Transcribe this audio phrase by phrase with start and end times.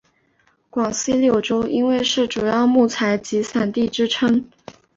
[0.71, 4.49] 广西柳州因为是主要木材集散地之称。